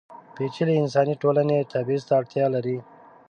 [0.35, 2.77] پېچلې انساني ټولنې تبعیض ته اړتیا لري.